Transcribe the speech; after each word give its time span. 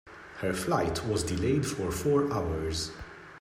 Her 0.39 0.51
flight 0.55 1.05
was 1.05 1.21
delayed 1.21 1.63
for 1.63 1.91
four 1.91 2.33
hours. 2.33 2.89